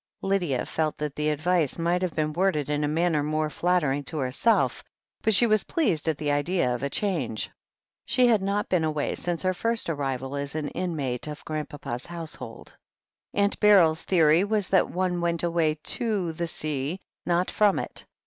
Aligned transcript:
Lydia 0.23 0.65
felt 0.65 0.97
that 0.97 1.15
the 1.15 1.29
advice 1.29 1.77
might 1.77 2.01
have 2.01 2.15
been 2.15 2.33
worded 2.33 2.71
in 2.71 2.83
a 2.83 2.87
manner 2.87 3.21
more 3.21 3.51
flattering 3.51 4.03
to 4.05 4.17
herself, 4.17 4.83
but 5.21 5.35
she 5.35 5.45
was 5.45 5.63
pleased 5.65 6.09
at 6.09 6.17
the 6.17 6.31
idea 6.31 6.73
of 6.73 6.81
a 6.81 6.89
change. 6.89 7.51
She 8.05 8.25
had 8.25 8.41
not 8.41 8.67
been 8.67 8.83
away 8.83 9.13
since 9.13 9.43
her 9.43 9.53
first 9.53 9.91
arrival 9.91 10.35
as 10.35 10.55
an 10.55 10.69
inmate 10.69 11.27
of 11.27 11.45
Grandpapa's 11.45 12.07
household. 12.07 12.75
Aunt 13.35 13.59
Beryl's 13.59 14.03
the 14.05 14.21
ory 14.23 14.43
was 14.43 14.69
that 14.69 14.89
one 14.89 15.21
went 15.21 15.43
away 15.43 15.75
to 15.75 16.31
the 16.33 16.47
sea, 16.47 16.99
not 17.27 17.51
from 17.51 17.77
it. 17.77 18.07